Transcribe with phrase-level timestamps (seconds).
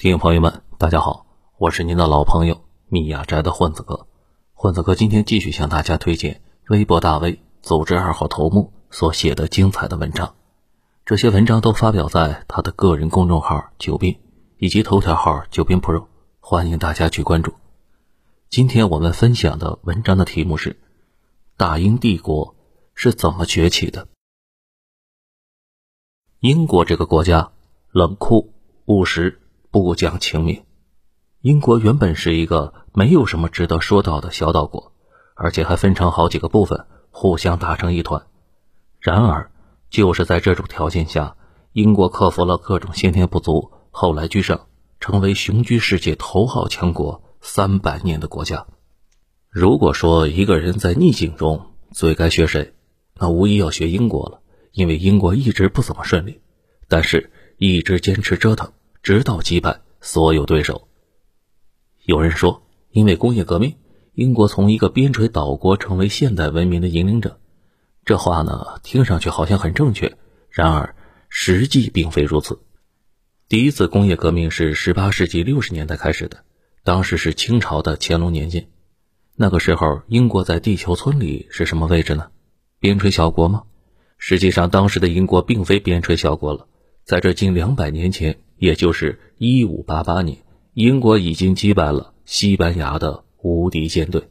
[0.00, 1.26] 听众朋友们，大家好，
[1.58, 4.06] 我是您的老朋友密雅斋的混子哥。
[4.54, 10.36] 混子哥今天继续向大家推荐微博大 V 组织二号头目所写的精彩的文章。
[11.04, 14.18] 这些文章都发表在他的个人公众号“九斌”
[14.56, 16.06] 以及头条号“九斌 Pro”，
[16.40, 17.52] 欢迎大家去关注。
[18.48, 20.80] 今天我们分享的文章的题目是：
[21.58, 22.56] 大英帝国
[22.94, 24.08] 是怎么崛起的？
[26.38, 27.52] 英国这个国家
[27.92, 28.54] 冷酷
[28.86, 29.39] 务实。
[29.72, 30.64] 不讲情面，
[31.42, 34.92] 英国原本是一个没有什么值得说到的小岛国，
[35.36, 38.26] 而且还分成好几个部分，互相打成一团。
[38.98, 39.52] 然而，
[39.88, 41.36] 就是在这种条件下，
[41.72, 44.66] 英国克服了各种先天不足，后来居上，
[44.98, 48.66] 成为雄居世界头号强国三百年的国家。
[49.48, 52.74] 如果说一个人在逆境中最该学谁，
[53.14, 54.40] 那无疑要学英国了，
[54.72, 56.40] 因为英国一直不怎么顺利，
[56.88, 58.72] 但是一直坚持折腾。
[59.02, 60.88] 直到击败所有对手。
[62.04, 63.76] 有人说，因为工业革命，
[64.14, 67.38] 英国从一个边陲岛国成为现代文明的引领者。
[68.04, 70.16] 这话呢，听上去好像很正确，
[70.50, 70.94] 然而
[71.28, 72.60] 实际并非如此。
[73.48, 76.44] 第一次工业革命是18世纪60年代开始的，
[76.82, 78.68] 当时是清朝的乾隆年间。
[79.36, 82.30] 那个时候，英国在地球村里是什么位置呢？
[82.78, 83.64] 边陲小国吗？
[84.18, 86.66] 实际上，当时的英国并非边陲小国了，
[87.10, 88.38] 在这近两百年前。
[88.56, 90.36] 也就是一五八八年，
[90.74, 94.28] 英国已经击败了西班牙的无敌舰队。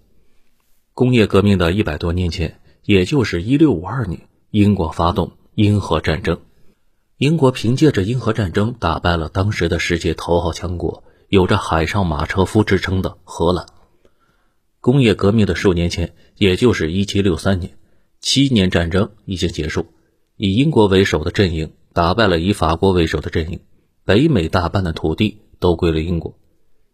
[0.93, 6.39] 工业革命的一百多年前，也就是一六五二年，英国发动英荷战争。
[7.17, 13.65] 英国凭借着英荷战争打败了当时的世界头号强国，有着“海上马车夫”之称的荷兰。
[14.79, 17.75] 工业革命的数年前，也就是一七六三年，
[18.21, 19.87] 七年战争已经结束，
[20.37, 23.59] 以英国为首的阵营打败了以法国为首的阵营。
[24.05, 26.37] 北美大半的土地都归了英国，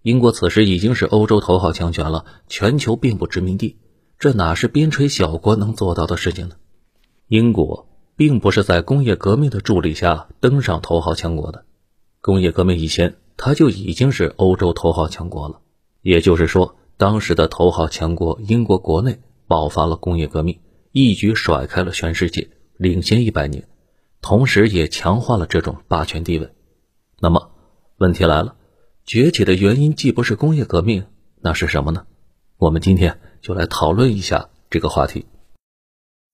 [0.01, 3.77] 英国此时已经是欧洲头号强权了，全球并不殖民地，
[4.19, 6.55] 这哪是边陲小国能做到的事情呢？
[7.29, 7.87] 英国
[8.17, 11.63] 并不是在工业革命的助力下登上头号强国的，
[12.21, 15.61] 工业革命以前，它就已经是欧洲头号强国了。
[16.01, 20.59] 也就是说，当时的头号强国英国国内爆发了工业革命，
[20.91, 23.67] 一举甩开了全世界，领先一百年，
[24.25, 26.49] 同时也强化了这种霸权地位。
[27.19, 27.51] 那么，
[27.97, 28.55] 问题来了，
[29.05, 31.05] 崛起的原因既不是工业革命，
[31.41, 32.07] 那是什么呢？
[32.57, 35.27] 我们今天就来讨论一下这个话题。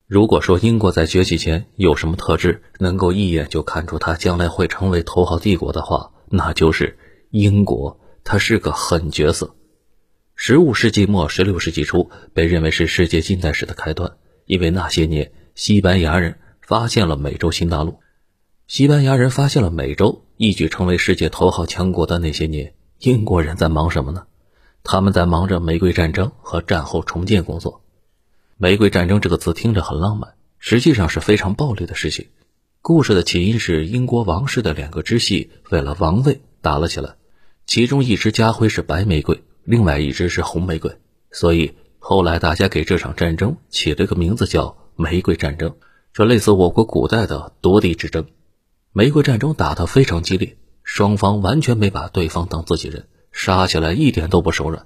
[0.08, 6.98] 如果说英国在崛起前有什么特质能够一眼就看出它将来会成为头号帝国的话，那就是
[7.32, 9.54] 英国它是个狠角色。
[10.34, 14.16] 十五世纪末、十六世纪初被认为是世界近代史的开端，
[14.46, 16.40] 因为那些年西班牙人
[16.72, 18.00] 发现了美洲新大陆。
[18.66, 24.24] 西班牙人发现了美洲，一举成为世界头号强国的那些年，英国人在忙什么呢？
[24.82, 27.82] 他们在忙着玫瑰战争和战后重建工作。
[28.56, 32.28] 玫瑰战争这个词听着很浪漫，实际上是非常暴力的事情。
[32.82, 37.16] 故事的起因是英国王室的两个支系为了王位打了起来，
[37.66, 40.96] 其中一支家徽是白玫瑰，另外一支是红玫瑰，
[41.32, 45.76] 所以后来大家给这场战争起了个名字叫玫瑰战争，
[46.14, 48.26] 这类似我国古代的夺地之争。
[48.92, 54.86] 玫瑰战争打得非常激烈，双方完全没把对方当自己人，杀起来一点都不手软。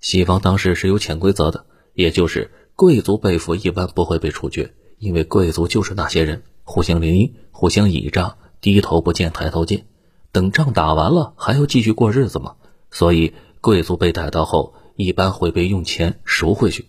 [0.00, 1.64] 西方当时是有潜规则的，
[1.94, 9.86] 也就是贵族被俘一般不会被处决，因为贵族就是那些人，互相联姻，互相倚仗，低头不见抬头见。
[10.30, 12.56] 等仗打完了，还要继续过日子嘛。
[12.90, 16.86] 所以贵族被逮到后，一般会被用钱赎回去。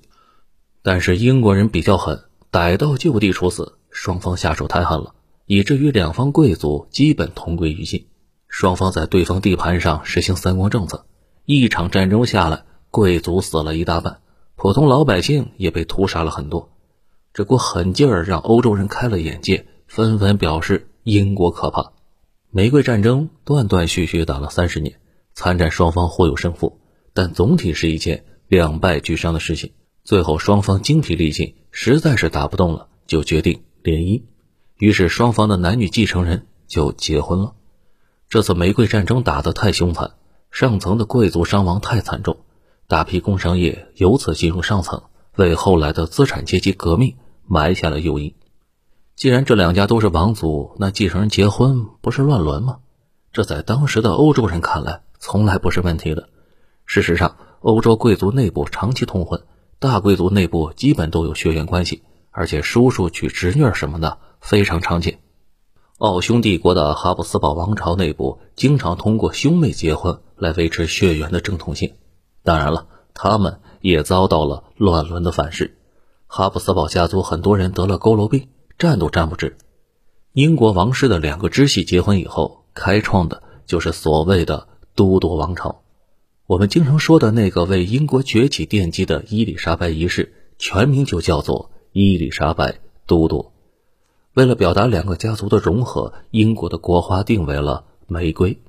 [0.83, 5.15] 但是英国人比较狠，逮到就地处死，双方下手太狠了。
[5.45, 8.05] 以至于两方贵族基本同归于尽，
[8.47, 11.05] 双方在对方地盘上实行三光政策，
[11.45, 14.19] 一场战争下来，贵族死了一大半，
[14.55, 16.71] 普通老百姓也被屠杀了很多。
[17.33, 21.93] 这股狠劲儿让欧洲人开了眼界，纷纷表示英国可怕。
[22.51, 24.99] 玫瑰战争断断续续打了三十年，
[25.33, 26.79] 参战双方互有胜负，
[27.13, 29.71] 但总体是一件两败俱伤的事情。
[30.03, 34.23] 最后双方精疲力尽，实在是打不动了，就决定联姻。
[34.77, 37.53] 于是，双方的男女继承人就结婚了。
[38.29, 40.11] 这次玫瑰战争打得太凶残，
[40.51, 42.37] 上层的贵族伤亡太惨重，
[42.87, 45.03] 大批工商业由此进入上层，
[45.35, 48.33] 为后来的资产阶级革命埋下了诱因。
[49.15, 52.77] 既然这两家都是王族，那继承人结婚不是乱伦吗？
[53.33, 56.29] 这在当时的欧洲人看来，从来不是问题的。
[56.85, 59.43] 事实上，欧洲贵族内部长期通婚，
[59.79, 64.17] 大贵族内部基本都有血缘关系，而且叔叔娶侄女什么的。
[64.41, 65.19] 非常常见，
[65.97, 71.93] 奥匈帝国的哈布斯堡王朝内部经常通过兄妹结婚来维持血缘的正统性。
[72.43, 75.77] 当然了，他们也遭到了乱伦的反噬。
[76.27, 78.47] 哈布斯堡家族很多人得了佝偻病，
[78.77, 79.57] 站都站不直。
[80.31, 85.81] 英国王室的两个支系结婚以后，开创的就是所谓的都铎王朝。
[86.49, 93.53] 我们经常说的那个为英国崛起奠基的伊丽莎白一世，全名就叫做伊丽莎白都铎。
[94.33, 98.59] 为了表达两个家族的融合，英国的国花定为了玫瑰。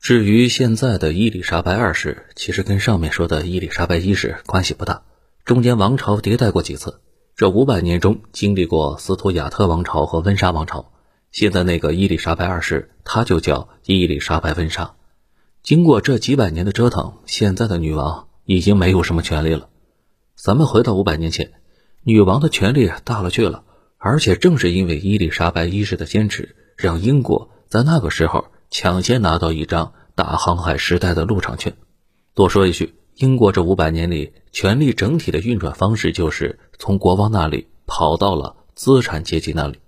[0.00, 5.04] 至于现在的伊丽莎白二世，其实跟上面说的伊丽莎白一世关系不大。
[5.44, 6.98] 中间王朝迭代过几次，
[7.36, 10.90] 这五百年中经历过斯图亚特王朝和温莎王朝。
[11.30, 14.96] 现在那个伊丽莎白二世，她就叫伊丽莎白温莎。
[15.64, 19.70] 经过这几百年的折腾，现在的女王已经没有什么权利了。
[20.36, 21.54] 咱们回到五百年前，
[22.02, 23.64] 女王的权力大了去了，
[23.96, 31.74] 而且正是因为伊丽莎白一世的坚持，让英国在那个时候抢先拿到一张大航海时代的入场券。
[32.34, 32.94] 多说一句。
[33.16, 39.78] 英国这五百年里，权力整体的运转方式就是从国王那里跑到了资产阶级那里。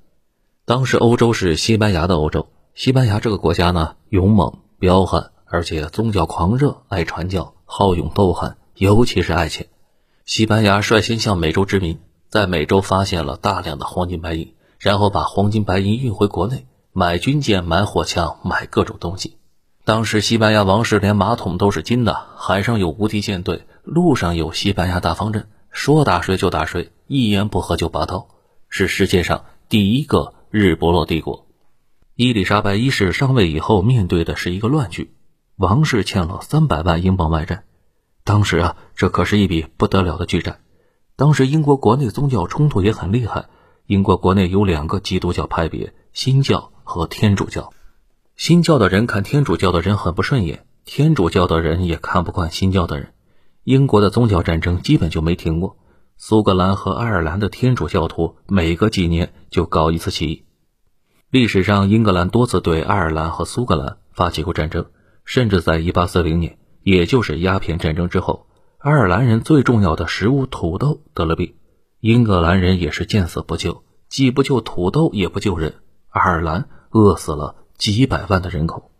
[0.65, 9.69] 当时欧洲是西班牙的欧洲，西班牙这个国家呢，勇猛彪悍，而且宗教狂热，爱传教，好勇斗狠，尤其是爱钱。
[10.25, 19.37] 西班牙率先向美洲殖民，在美洲发现了大量的黄金白银，然后把黄金白银运回国内，买军舰，买火枪，买各种东西。
[19.85, 28.27] 当时西班牙王室连马桶都是金的，海上有无敌舰队，路上有西班牙大方阵，说打谁就打谁，一言不合就拔刀，
[28.69, 31.47] 是世界上第一个日不落帝国。
[32.17, 35.15] 伊丽莎白一世上位以后，面对的是一个乱局，
[35.57, 37.65] 王室欠了三百万英镑外债。
[38.25, 40.61] 当时啊，这可是一笔不得了的巨债。
[41.17, 43.47] 当时英国国内宗教冲突也很厉害，
[43.87, 47.73] 英国国内有两个基督教派别：新教和天主教。
[48.37, 53.15] 新教的人看天主教的人很不顺眼，天主教的人也看不惯新教的人。
[53.65, 55.79] 英国的宗教战争基本就没停过。
[56.19, 60.45] 苏格兰和爱尔兰的天主教徒每隔几年就搞一次起义。
[61.31, 64.87] 历史上，英格兰多次对爱尔兰和苏格兰发起过战争，
[65.27, 68.47] 甚至在1840年，也就是鸦片战争之后，
[68.79, 71.53] 爱尔兰人最重要的食物土豆得了病，
[72.01, 75.75] 英格兰人也是见死不救，既不救土豆，也不救人，
[76.09, 77.57] 爱尔兰饿死了。
[77.77, 78.91] 几百万的人口，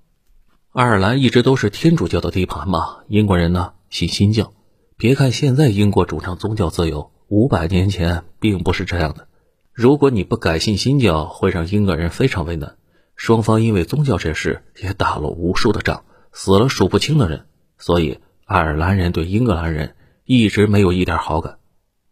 [0.73, 2.99] 爱尔兰一直都是天主教的地盘嘛。
[3.09, 4.53] 英国人呢信新教。
[4.99, 9.29] 别看现在英国主张宗教自由，五百年前并不是这样的。
[9.73, 12.77] 如果你不改信新教，会让英国人非常为难。
[13.15, 16.05] 双方因为宗教这事也打了无数的仗，
[16.39, 17.47] 死了数不清的人。
[17.79, 19.97] 所以爱尔兰人对英格兰人
[20.27, 21.57] 一直没有一点好感。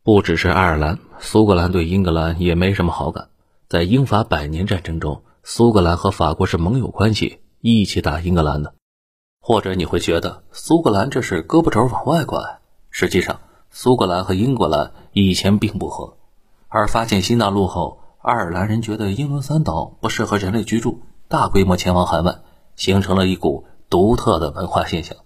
[0.02, 3.28] 不只是爱尔兰，苏格兰对英格兰也没什么好感。
[3.68, 5.22] 在英法百年战争中。
[5.46, 8.72] 苏格兰和法国是盟友关系，一起打英格兰的。
[9.40, 12.40] 或者你会觉得苏格兰这是胳膊肘往外拐，
[12.88, 13.40] 实际上
[13.70, 16.16] 苏格兰和英格兰以前并不和。
[16.68, 22.36] 而发现新大陆后，爱尔兰人觉得英伦三岛不适合人类居住，大规模前往海外，
[22.74, 25.18] 形成了一股独特的文化现象。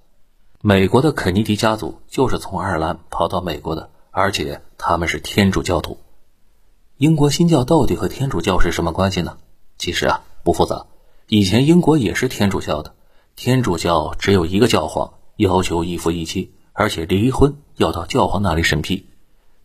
[0.61, 5.97] 美国的肯尼迪家族就是从爱尔兰跑到美国的，而且他们是天主教徒。
[6.99, 9.38] 英国新教到底和天主教是什么关系呢？
[9.79, 10.85] 其实啊，不复杂。
[11.29, 12.94] 以前英国也是天主教的，
[13.37, 19.09] 天主教只有一个教皇，要求一夫一妻，而且离婚要到教皇那里审批。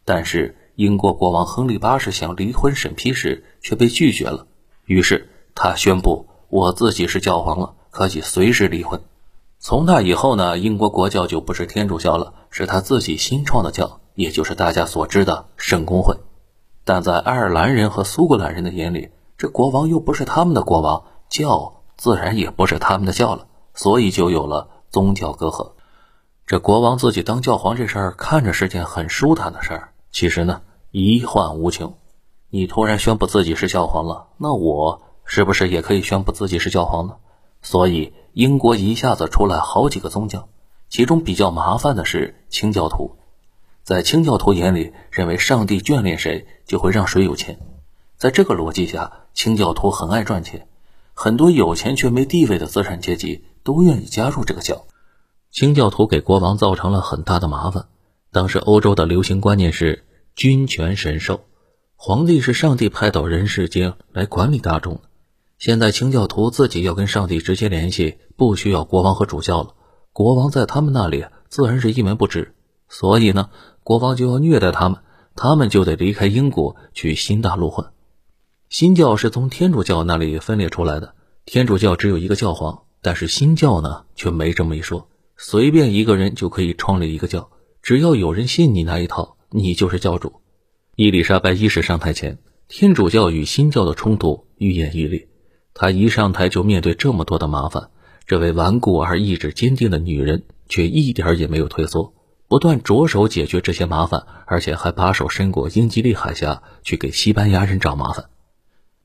[0.06, 4.48] 但是英国国王亨利八世想离婚审批时却被拒绝了，
[4.86, 9.00] 于是他宣布我自己是教皇了，可以随时离婚。
[9.60, 16.18] 从那以后呢，英国国教就不是天主教了，是他自己新创的教，也就是大家所知的圣公会。
[16.84, 23.46] 但在爱尔兰人和苏格兰人的眼里，这国王又不是他们的国王，教自然也不是他们的教了，
[23.76, 25.74] 所以就有了宗教隔阂。
[26.48, 31.94] 这国王自己当教皇这事儿看着是件很舒坦的事儿，其实呢，一患无穷。
[32.50, 37.14] 你突然宣布自己是教皇了，那我是不是也可以宣布自己是教皇呢？
[37.64, 40.50] 所以英国一下子出来好几个宗教，
[40.90, 43.18] 其中比较麻烦的是清教徒。
[43.84, 47.60] 在清教徒眼里，认为上帝眷恋谁，就会让谁有钱。
[48.18, 50.68] 在这个逻辑下，清教徒很爱赚钱，
[51.14, 54.86] 很多有钱却没地位的资产阶级都愿意加入这个教。
[55.52, 57.88] 清教徒给国王造成了很大的麻烦。
[58.32, 60.06] 当时欧洲的流行观念是
[60.36, 61.42] 君权神授，
[61.96, 65.02] 皇帝是上帝派到人世间来管理大众的。
[65.58, 69.76] 现在清教徒自己要跟上帝直接联系，不需要国王和主教了。
[70.12, 72.54] 国王在他们那里自然是一文不值，
[72.90, 73.50] 所以呢，
[73.84, 75.00] 国王就要虐待他们，
[75.36, 77.88] 他们就得离开英国去新大陆混。
[78.70, 85.08] 新教是从天主教那里分裂出来的，天主教只有一个教皇，但是新教呢却没这么一说，
[85.38, 87.50] 随便一个人就可以创立一个教，
[87.82, 90.34] 只要有人信你那一套，你就是教主。
[90.96, 95.28] 伊丽莎白一世上台前，天主教与新教的冲突愈演愈烈，
[95.74, 97.90] 她一上台就面对这么多的麻烦，
[98.26, 102.14] 这位顽固而意志坚定的女人却一点也没有退缩。
[102.48, 108.26] 不断着手解决这些麻烦，而且还把手伸过英吉利海峡去给西班牙人找麻烦。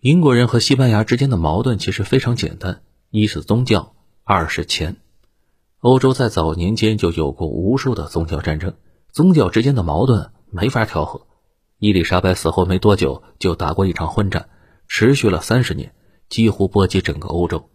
[0.01, 4.97] 英国人和西班牙之间的矛盾其实非常简单：一是宗教，二是钱。
[5.81, 8.75] 欧洲在早年间就有过无数的宗教战争，
[9.13, 11.27] 宗教之间的矛盾没法调和。
[11.79, 14.51] 伊丽莎白死后没多久就打过一场混战，
[14.89, 15.95] 持续了三十年，
[16.29, 17.71] 几乎波及整个欧洲。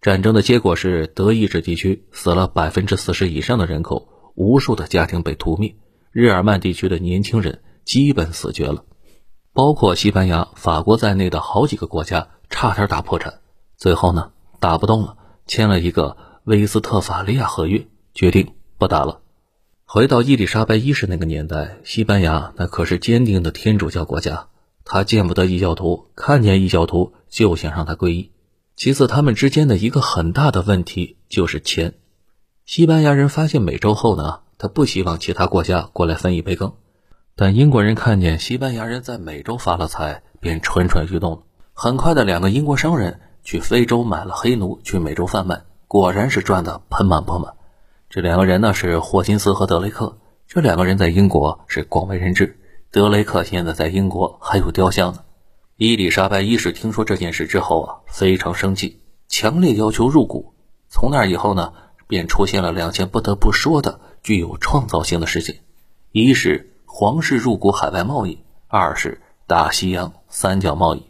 [0.00, 4.08] 战争的结果是德意志地区死了百分之四十以上的人口。
[4.36, 5.76] 无数的家庭被屠灭，
[6.10, 8.84] 日耳曼地区的年轻人基本死绝了，
[9.52, 13.34] 包括西班牙、法国在内的好几个国家差点打破产，
[13.76, 19.20] 最后呢打不动了，签了一个威斯特法利亚合约，决定不打了。
[19.84, 24.48] 回到伊丽莎白一世那个年代，西班牙那可是坚定的天主教国家，
[24.84, 28.30] 他见不得异教徒，看见异教徒就想让他皈依。
[28.76, 31.94] 其次，他们之间的一个很大的问题就是钱。
[32.66, 36.72] 西班牙人发现美洲后呢，他不希望其他国家过来分一杯羹。
[37.36, 41.42] 但英国人看见西班牙人在美洲发了财，便蠢蠢欲动了。
[41.72, 47.54] 很快的，两个英国商人去非洲买了黑奴，去美洲贩卖，果然是赚得盆满钵满。
[48.10, 52.60] 这两个人呢是霍金斯和德雷克，这两个人在英国是广为人知。
[52.94, 55.24] 德雷克现在在英国还有雕像呢。
[55.76, 60.54] 伊丽莎白一世听说这件事之后啊，非常生气，强烈要求入股。
[60.88, 61.72] 从那以后呢。
[62.06, 65.56] 便出现了两件不得不说的具有创造性的事情：
[66.12, 71.02] 一是皇室入股海外贸易，二是大西洋三角贸易。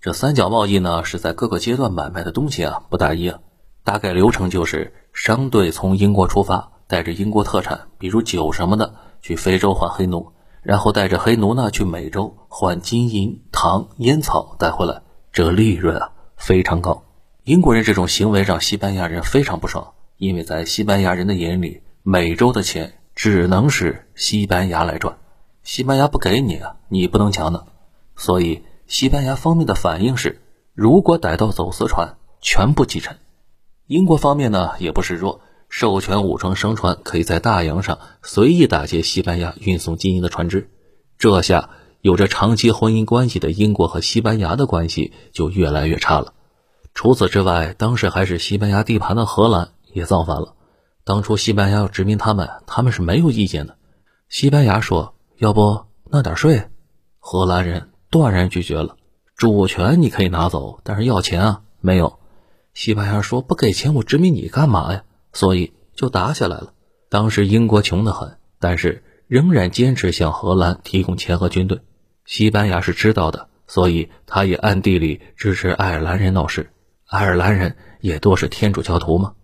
[0.00, 3.42] 这三角贸易呢，是在各个阶段买卖的东西啊不大一样。
[3.84, 10.31] 大概流程就是，商队从英国出发，带着英国特产，比如酒什么的，去非洲换黑奴，
[10.62, 15.02] 然后带着黑奴呢去美洲换金银、糖、烟草带回来，
[15.32, 17.04] 这利润啊非常高。
[17.44, 19.92] 英国人这种行为让西班牙人非常不爽。
[20.18, 25.18] 因为在西班牙人的眼里，美洲的钱只能是西班牙来赚，
[25.64, 27.66] 西班牙不给你啊，你不能抢的。
[28.14, 30.40] 所以，西班牙方面的反应是，
[30.74, 33.16] 如果逮到走私船，全部击沉。
[33.88, 35.40] 英国方面呢，也不示弱，
[35.72, 40.70] 授权武装商船可以在大洋上随意打劫西班牙运送金银的船只。
[41.18, 41.70] 这下，
[42.02, 46.34] 有着长期婚姻关系的英国和西班牙的关系就越来越差了。
[46.92, 49.70] 除此之外，当时还是西班牙地盘的荷兰。
[49.94, 50.54] 也造反了。
[51.04, 53.76] 当初西班牙要殖民他们，他们是没有意见的。
[54.30, 56.70] 西班牙说：“要不纳点税？”
[57.20, 58.96] 荷兰人断然拒绝了。
[59.36, 62.18] 主权你可以拿走，但是要钱啊，没有。
[62.72, 66.72] 西班牙说：“不给钱，我殖民你干嘛呀？”所以就打起来了。
[67.08, 71.80] 当时英国穷得很，但是仍然坚持向荷兰提供钱和军队。
[72.24, 76.70] 西班牙是知道的，所以他也暗地里支持爱尔兰人闹事。
[77.06, 79.34] 爱尔兰人也多是天主教徒嘛。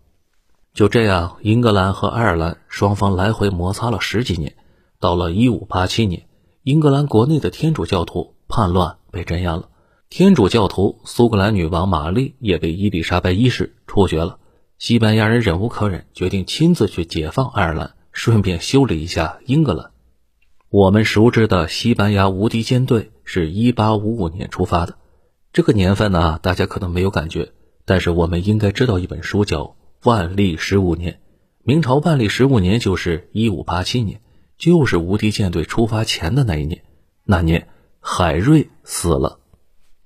[0.75, 4.55] 就这样，英格兰和爱尔兰双方来回摩擦了十几年。
[5.01, 6.27] 到了1587年，
[6.63, 9.69] 英格兰国内的天主教徒叛乱被镇压了，
[10.09, 14.39] 天主教徒苏格兰女王玛丽也被伊丽莎白一世处决了。
[14.79, 19.91] 西班牙人忍无可忍，决定亲自去解放爱尔兰，顺便修理一下英格兰。
[20.71, 24.97] 我们熟知的西班牙无敌舰队是一八五五年出发的，
[25.53, 27.51] 这个年份呢，大家可能没有感觉，
[27.85, 29.75] 但是我们应该知道一本书叫。
[30.05, 31.19] 万历十五年，
[31.65, 34.21] 明朝万历十五年就是一五八七年，
[34.57, 36.85] 就是无敌舰队出发前的那一年。
[37.25, 37.67] 那年
[37.99, 39.41] 海瑞死了。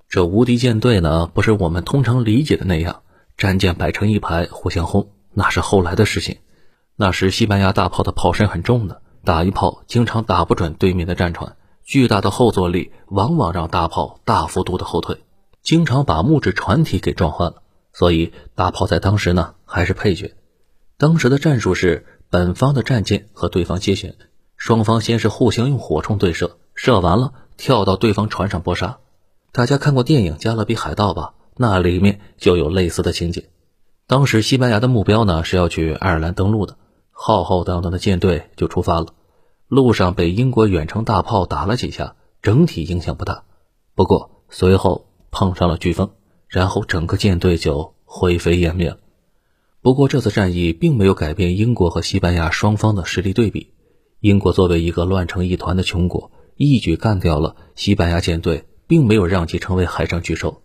[0.09, 3.02] 这无敌舰队呢，不是我们通常理解的那样，
[3.43, 6.39] 战舰摆成一排互相轰，那是后来的事情。
[6.95, 15.25] 那时西班牙大炮的炮身很重的，打一炮经常打不准对面的战船，巨大的后坐力往往让大炮大幅度的后退，
[15.61, 17.65] 经常把木质船体给撞坏了。
[17.93, 20.37] 所以大炮在当时呢还是配角。
[20.97, 24.15] 当时的战术是本方的战舰和对方接舷，
[24.57, 29.01] 双方先是互相用火铳对射，射完了跳到对方船上搏杀。
[29.51, 31.35] 大家看过电影《加勒比海盗》吧？
[31.63, 33.45] 那里面就有类似的情节。
[34.07, 36.77] 当时西班牙的目标呢是要去爱尔兰登陆的，
[37.11, 39.15] 浩浩荡荡的舰队就出发了。
[39.69, 43.45] 路上被英国远程大炮打了几下，整体影响不大。
[43.95, 46.11] 不过随后碰上了飓风。
[46.49, 48.99] 然后整个舰队就灰飞烟灭了。
[49.81, 53.73] 不过这次战役并没有改变英国和西班牙双方的实力对比。
[54.21, 60.62] 英国作为一个乱成一团的穷国，一举干掉了西班牙舰队，并没有让其成为海上巨兽。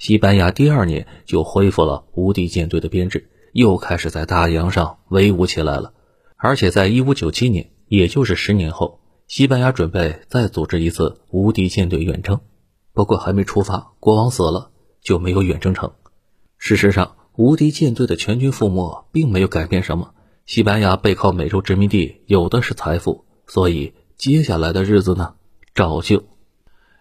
[0.00, 5.92] 西班牙第二年就恢复了无敌舰队的编制，又开始在大洋上威武起来了。
[6.38, 12.40] 而且在1597年，也就是十年后，西班牙准备再组织一次无敌舰队远征。
[12.94, 14.70] 不过还没出发，国王死了，
[15.02, 15.92] 就没有远征成。
[16.56, 20.14] 事实上，无敌舰队的全军覆没并没有改变什么。
[20.46, 25.34] 西班牙背靠美洲殖民地，有的是财富，所以接下来的日子呢，
[25.74, 26.24] 照旧。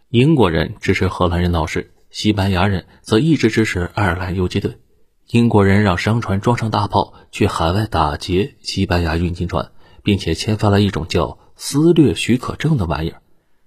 [0.09, 1.93] 英国人支持荷兰人闹事。
[2.09, 4.79] 西班牙人则一直支持爱尔兰游击队。
[5.27, 13.21] 英国人让商船装上大炮去海外打劫西班牙运金船，并且签发了一种叫私掠许可证的玩意儿。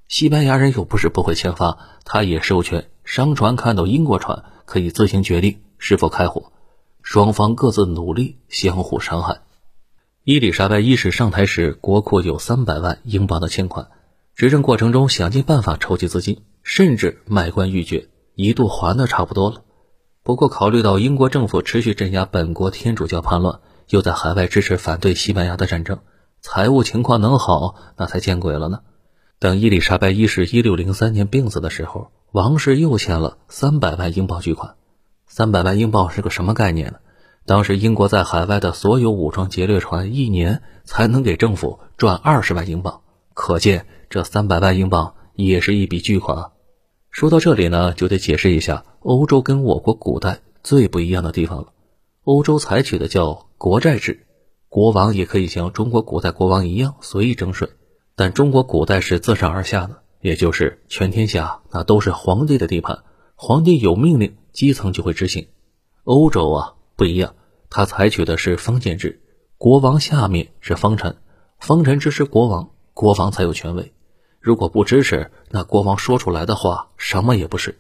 [0.09, 6.53] 西班牙人又不是不会签发，他也授权商船看到英国船可以自行决定是否开火。
[7.01, 9.43] 双方各自努力，相互伤害。
[10.25, 13.89] 伊丽莎白一世上台时，国库有三百万英镑的欠款，
[14.35, 18.09] 执政过程中想尽办法筹集资金，甚至卖官鬻爵。
[18.35, 19.63] 一度还的差不多了，
[20.23, 25.99] 不过考虑到英国政府持续镇压本国天主教叛乱，又在海外支持反对西班牙的战争，
[26.41, 28.81] 财务情况能好那才见鬼了呢。
[29.39, 34.77] 等伊丽莎白一世一六零三年病死的时候，王室又欠了三百万英镑巨款。
[35.27, 36.99] 三百万英镑是个什么概念呢？
[37.45, 43.01] 当时英国在海外的所有武装劫掠船，一年才能给政府赚二十万英镑，
[43.35, 46.53] 可见这三百万英镑也是一笔巨款。
[47.13, 51.69] 说到这里呢，就得解释一下欧洲跟我国古代最不一样的地方了。
[52.25, 54.27] 欧洲采取的叫国债制，
[54.71, 57.69] 国王也可以像中国古代国王一样随意征税，
[58.17, 63.01] 但中国古代是自上而下的，也就是全天下那都是皇帝的地盘，
[63.35, 65.49] 皇帝有命令，基层就会执行。
[66.05, 67.35] 欧洲啊不一样，
[67.69, 69.21] 他采取的是封建制，
[69.59, 71.15] 国王下面是封臣，
[71.59, 73.93] 封臣支持国王，国王才有权威。
[74.43, 77.79] 如果不支持，那国王说出来的话什么也不是。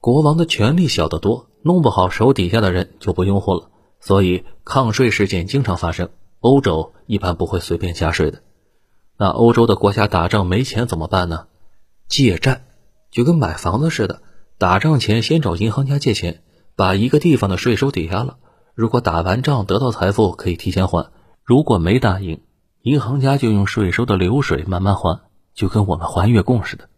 [0.00, 3.70] 国王的权力小得多，弄不好手底下的人就不拥护了。
[4.00, 6.10] 所以抗税事件经常发生。
[6.40, 8.40] 欧洲一般不会随便加税的。
[9.18, 11.46] 那欧洲的国家打仗没钱怎么办呢？
[12.08, 12.64] 借债，
[13.10, 14.22] 就跟买房子似的。
[14.56, 16.42] 打仗前先找银行家借钱，
[16.74, 18.38] 把一个地方的税收抵押了。
[18.74, 21.10] 如果打完仗得到财富，可以提前还；
[21.44, 22.40] 如果没打赢，
[22.80, 25.20] 银行家就用税收的流水慢慢还。
[25.54, 26.88] 就跟我们还月供似的，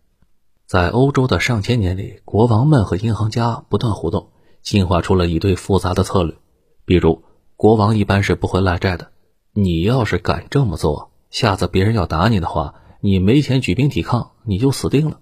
[0.66, 4.30] 在欧洲的上千年里，国王们和银行家不断互动，
[4.62, 6.36] 进化出了一堆复杂的策略。
[6.84, 7.22] 比如，
[7.56, 9.10] 国王一般是不会赖债的。
[9.52, 15.20] 你要是敢这么做，下次别人要打你的话，你没钱举兵抵抗，你就死定了。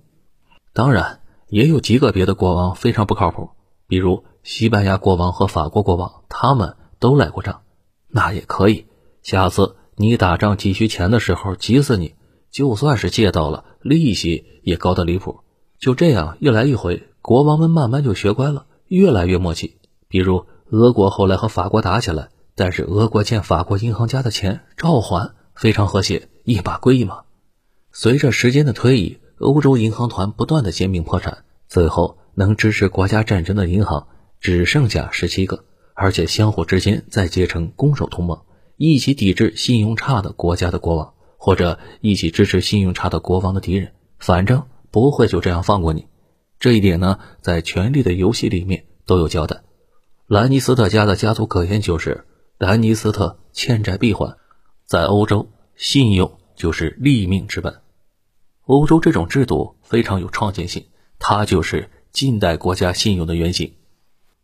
[0.73, 3.51] 当然，也有极个别的国王非常不靠谱，
[3.89, 7.63] 比如西班牙国王和法国国王，他们都赖过账。
[8.09, 8.87] 那也可以，
[9.23, 12.15] 下次你打仗急需钱的时候，急死你。
[12.51, 15.41] 就算是借到了，利息也高得离谱。
[15.79, 19.77] 就这样一来一回，国王们慢慢就学乖了，越来越默契。
[20.09, 27.21] 比如俄国后来和法国打起来，但是俄国欠法国银行家的钱照还，非常和谐，一码归一码。
[27.93, 34.09] 随着时间的推移，欧洲银行团不断的兼并破产，最后能支持国家战争的银行
[34.41, 38.43] 只剩下十七个，而且相互之间再结成攻守同盟，
[38.77, 41.15] 一起抵制信用差的国家的国王。
[41.43, 46.07] 或者一起支持信用差的国王的敌人，反正不会就这样放过你。
[46.59, 49.63] 这一点呢，在《权力的游戏》里面都有交代。
[50.27, 52.27] 兰尼斯特家的家族格言就是
[52.59, 54.37] “兰尼斯特欠债必还”。
[54.85, 57.81] 在欧洲，信用就是立命之本。
[58.67, 60.85] 欧洲这种制度非常有创建性，
[61.19, 63.73] 它就是近代国家信用的原型。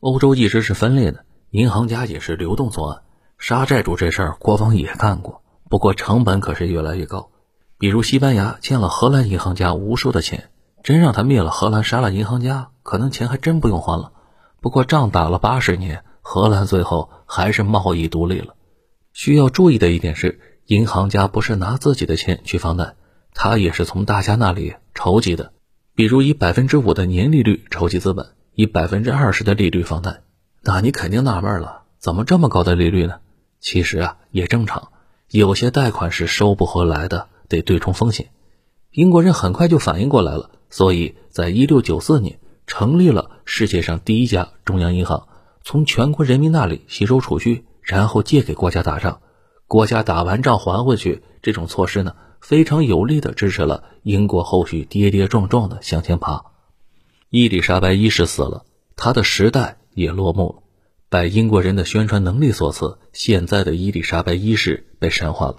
[0.00, 3.02] 欧洲一直是分裂的，银行家也是流动作案，
[3.36, 5.42] 杀债主这事儿，国王也干过。
[5.68, 7.30] 不过成本可是越来越高，
[7.78, 10.50] 比如西班牙欠了荷兰银行家无数的钱，
[10.82, 14.12] 真让他灭了荷兰，杀了银行家，可能钱还真不用还了。
[14.60, 18.54] 不过仗打了八十年，荷兰最后还是贸易独立了。
[19.12, 22.94] 需要注意的一点是，银行家不是拿自己的钱去放贷，
[23.34, 25.52] 他也是从大家那里筹集的，
[25.94, 30.22] 比如以百分之五的年利率筹集资本，以百分之二十的利率放贷。
[30.62, 33.16] 那你肯定纳闷了，怎么这么高的利率呢？
[33.60, 34.90] 其实啊，也正常。
[35.30, 38.30] 有些贷款是收不回来的，得对冲风险。
[38.92, 45.28] 英国人很快就反应过来了，所以在一六九四年成立了世界上第一家中央银行，
[45.62, 49.20] 从全国人民那里吸收储蓄，然后借给国家打仗，
[49.66, 51.22] 国家打完仗还回去。
[51.42, 56.46] 这种措施呢，非常有力的支持了英国后续跌跌撞撞的向前爬。
[57.30, 58.64] 伊丽莎白一世死了，
[58.96, 60.62] 她的时代也落幕了。
[61.08, 65.58] 拜英国人的宣传能力所赐，现在的伊丽莎白一世被神化了。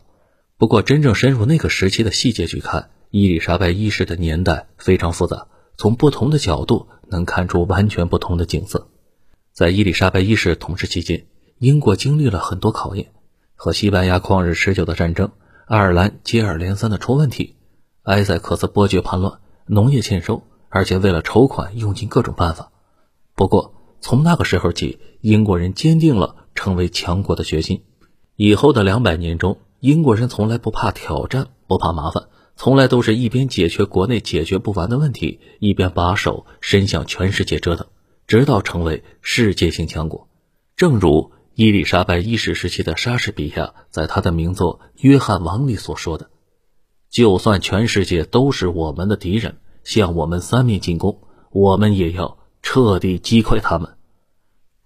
[0.57, 8.89] 不过，真正深入那个时期的细节去看，伊丽莎白一世的年代非常复杂，从不同的角度能看出完全不同的景色。
[9.53, 11.27] 在伊丽莎白一世统治期间，
[11.59, 13.11] 英国经历了很多考验，
[13.55, 15.31] 和西班牙旷日持久的战争，
[15.65, 17.55] 爱尔兰接二连三的出问题，
[18.03, 22.71] 埃塞克斯伯爵叛乱，农业欠收，而且为了筹款用尽各种办法。
[23.33, 27.83] 不过，从那个时候起，英国人坚定了成为强国的决心。
[28.35, 32.27] 以后的两百年中，英国人从来不怕挑战，不怕麻烦。
[32.55, 37.85] 从来都是一边解决国内解决不完的问题，一边把手伸向全世界折腾，
[38.25, 40.27] 直到成为世界性强国。
[40.75, 46.29] 正如伊丽莎白一世时期的莎士比亚在他的名作《约翰王》里所说的
[47.09, 51.19] ：“就算全世界都是我们的敌人，向我们三面进攻，
[51.51, 52.36] 我们也要
[52.69, 53.95] 彻底击溃他们。”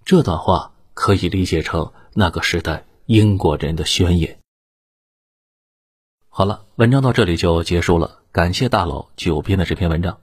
[0.06, 4.38] 这段话可以理解成那个时代英国人的宣言。
[6.30, 8.20] 好了，文章到这里就结束了。
[8.32, 10.20] 感谢大佬九编的这篇文章，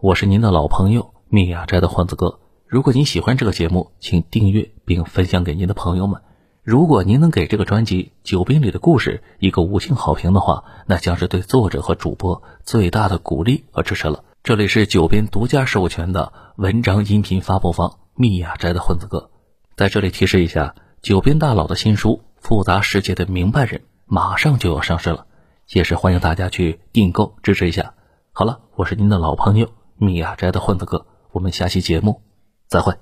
[0.00, 2.40] 我是您的老朋友密雅斋的欢子哥。
[2.66, 6.22] 如果您喜欢这个节目，请订阅并分享给您的朋友们。
[6.62, 14.24] 如果您能给这个专辑《九编里的故事》一个五星好评的话，那将是对作者和主播最大的鼓励和支持了。
[14.44, 19.30] 这里是九编独家授权的文章音频发布方密雅斋的混子哥，
[19.74, 25.26] 在这里提示一下，九编大佬的新书《复杂世界的明白人》马上就要上市了。
[25.70, 27.94] 也是欢迎大家去订购支持一下。
[28.32, 32.20] 好了，我是您的老朋友密雅斋的混子哥，我们下期节目
[32.68, 32.92] 再会。